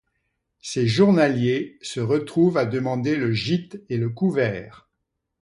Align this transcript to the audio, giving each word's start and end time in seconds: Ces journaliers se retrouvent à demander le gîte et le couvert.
Ces 0.63 0.87
journaliers 0.87 1.77
se 1.83 1.99
retrouvent 1.99 2.57
à 2.57 2.65
demander 2.65 3.15
le 3.17 3.33
gîte 3.33 3.83
et 3.89 3.97
le 3.97 4.09
couvert. 4.09 4.89